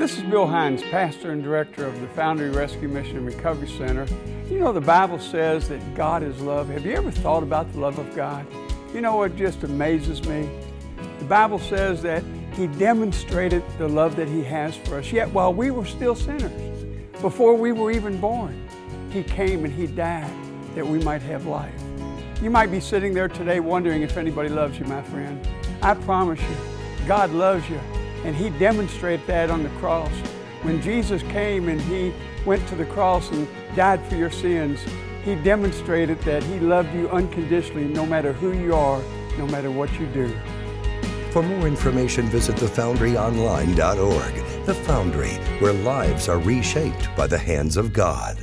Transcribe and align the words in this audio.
Bill 0.00 0.46
Hines, 0.46 0.80
pastor 0.84 1.30
and 1.30 1.42
director 1.42 1.84
of 1.84 2.00
the 2.00 2.06
Foundry 2.08 2.48
Rescue 2.48 2.88
Mission 2.88 3.18
and 3.18 3.26
Recovery 3.26 3.68
Center. 3.68 4.06
You 4.48 4.58
know, 4.58 4.72
the 4.72 4.80
Bible 4.80 5.18
says 5.18 5.68
that 5.68 5.94
God 5.94 6.22
is 6.22 6.40
love. 6.40 6.70
Have 6.70 6.86
you 6.86 6.92
ever 6.92 7.10
thought 7.10 7.42
about 7.42 7.70
the 7.72 7.80
love 7.80 7.98
of 7.98 8.16
God? 8.16 8.46
You 8.94 9.02
know 9.02 9.16
what 9.16 9.36
just 9.36 9.62
amazes 9.62 10.26
me? 10.26 10.48
The 11.18 11.26
Bible 11.26 11.58
says 11.58 12.00
that 12.00 12.24
He 12.54 12.66
demonstrated 12.66 13.62
the 13.76 13.88
love 13.88 14.16
that 14.16 14.26
He 14.26 14.42
has 14.44 14.74
for 14.74 14.96
us, 14.96 15.12
yet 15.12 15.28
while 15.32 15.52
we 15.52 15.70
were 15.70 15.84
still 15.84 16.14
sinners, 16.14 16.50
before 17.20 17.54
we 17.54 17.72
were 17.72 17.90
even 17.90 18.18
born, 18.18 18.66
He 19.10 19.22
came 19.22 19.66
and 19.66 19.74
He 19.74 19.86
died 19.86 20.32
that 20.76 20.86
we 20.86 20.98
might 21.00 21.20
have 21.22 21.44
life. 21.44 21.78
You 22.40 22.48
might 22.48 22.70
be 22.70 22.80
sitting 22.80 23.12
there 23.12 23.28
today 23.28 23.60
wondering 23.60 24.00
if 24.00 24.16
anybody 24.16 24.48
loves 24.48 24.78
you, 24.78 24.86
my 24.86 25.02
friend. 25.02 25.46
I 25.82 25.92
promise 25.92 26.40
you, 26.40 26.56
God 27.06 27.32
loves 27.32 27.68
you, 27.68 27.78
and 28.24 28.36
He 28.36 28.50
demonstrated 28.50 29.26
that 29.26 29.50
on 29.50 29.62
the 29.62 29.70
cross. 29.80 30.12
When 30.62 30.82
Jesus 30.82 31.22
came 31.22 31.68
and 31.68 31.80
He 31.80 32.12
went 32.44 32.66
to 32.68 32.74
the 32.74 32.84
cross 32.86 33.30
and 33.30 33.48
died 33.74 34.04
for 34.06 34.16
your 34.16 34.30
sins, 34.30 34.80
He 35.24 35.34
demonstrated 35.36 36.20
that 36.20 36.42
He 36.42 36.58
loved 36.58 36.94
you 36.94 37.08
unconditionally 37.10 37.84
no 37.84 38.04
matter 38.04 38.32
who 38.32 38.52
you 38.52 38.74
are, 38.74 39.00
no 39.38 39.46
matter 39.46 39.70
what 39.70 39.92
you 39.98 40.06
do. 40.06 40.34
For 41.30 41.42
more 41.42 41.66
information, 41.66 42.26
visit 42.26 42.56
thefoundryonline.org. 42.56 44.66
The 44.66 44.74
Foundry, 44.74 45.34
where 45.60 45.72
lives 45.72 46.28
are 46.28 46.38
reshaped 46.38 47.08
by 47.16 47.26
the 47.26 47.38
hands 47.38 47.76
of 47.76 47.92
God. 47.92 48.38